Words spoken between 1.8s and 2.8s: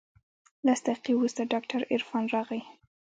عرفان راغى.